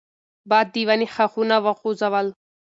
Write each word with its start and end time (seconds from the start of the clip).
باد 0.49 0.67
د 0.73 0.75
ونې 0.87 1.07
ښاخونه 1.15 1.55
وخوځول. 1.65 2.27